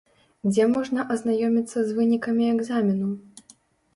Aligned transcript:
Дзе 0.51 0.63
можна 0.75 1.03
азнаёміцца 1.15 1.83
з 1.89 1.93
вынікамі 1.97 2.43
экзамену? 2.55 3.13